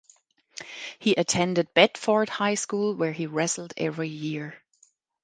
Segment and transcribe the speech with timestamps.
[0.97, 4.55] He attended Bedford High School where he wrestled every year.